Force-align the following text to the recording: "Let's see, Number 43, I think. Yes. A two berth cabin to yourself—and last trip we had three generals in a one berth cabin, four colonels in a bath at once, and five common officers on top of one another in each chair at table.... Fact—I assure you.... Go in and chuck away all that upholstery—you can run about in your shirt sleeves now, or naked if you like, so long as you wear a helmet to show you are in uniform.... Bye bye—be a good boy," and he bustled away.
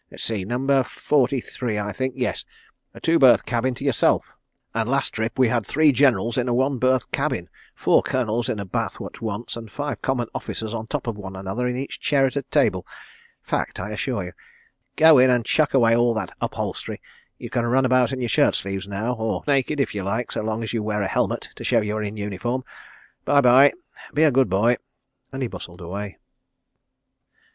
"Let's 0.09 0.23
see, 0.23 0.45
Number 0.45 0.81
43, 0.83 1.77
I 1.77 1.91
think. 1.91 2.15
Yes. 2.17 2.43
A 2.95 2.99
two 2.99 3.19
berth 3.19 3.45
cabin 3.45 3.75
to 3.75 3.83
yourself—and 3.85 4.89
last 4.89 5.11
trip 5.11 5.37
we 5.37 5.47
had 5.49 5.63
three 5.63 5.91
generals 5.91 6.39
in 6.39 6.47
a 6.47 6.55
one 6.55 6.79
berth 6.79 7.11
cabin, 7.11 7.49
four 7.75 8.01
colonels 8.01 8.49
in 8.49 8.59
a 8.59 8.65
bath 8.65 8.99
at 8.99 9.21
once, 9.21 9.55
and 9.55 9.71
five 9.71 10.01
common 10.01 10.27
officers 10.33 10.73
on 10.73 10.87
top 10.87 11.05
of 11.05 11.19
one 11.19 11.35
another 11.35 11.67
in 11.67 11.75
each 11.75 11.99
chair 11.99 12.25
at 12.25 12.49
table.... 12.51 12.83
Fact—I 13.43 13.91
assure 13.91 14.23
you.... 14.23 14.31
Go 14.95 15.19
in 15.19 15.29
and 15.29 15.45
chuck 15.45 15.75
away 15.75 15.95
all 15.95 16.15
that 16.15 16.35
upholstery—you 16.41 17.51
can 17.51 17.63
run 17.67 17.85
about 17.85 18.11
in 18.11 18.19
your 18.21 18.27
shirt 18.27 18.55
sleeves 18.55 18.87
now, 18.87 19.13
or 19.13 19.43
naked 19.45 19.79
if 19.79 19.93
you 19.93 20.01
like, 20.01 20.31
so 20.31 20.41
long 20.41 20.63
as 20.63 20.73
you 20.73 20.81
wear 20.81 21.03
a 21.03 21.07
helmet 21.07 21.49
to 21.57 21.63
show 21.63 21.79
you 21.79 21.95
are 21.95 22.01
in 22.01 22.17
uniform.... 22.17 22.63
Bye 23.23 23.41
bye—be 23.41 24.23
a 24.23 24.31
good 24.31 24.49
boy," 24.49 24.77
and 25.31 25.43
he 25.43 25.47
bustled 25.47 25.79
away. 25.79 26.17